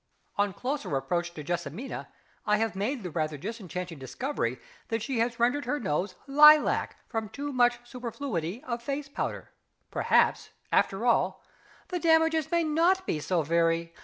[0.35, 2.07] On closer approach to JESSIMINA,
[2.47, 7.29] I have made the rather disenchanting discovery that she has rendered her nose lilac from
[7.29, 9.51] too much superfluity of face powder.
[9.91, 11.43] Perhaps, after all,
[11.89, 13.93] the damages may not be so very....